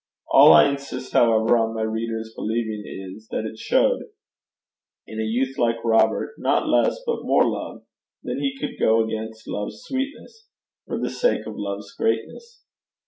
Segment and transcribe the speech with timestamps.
[0.33, 4.05] All I insist, however, on my reader's believing is, that it showed,
[5.05, 7.83] in a youth like Robert, not less but more love
[8.23, 10.47] that he could go against love's sweetness
[10.87, 12.63] for the sake of love's greatness.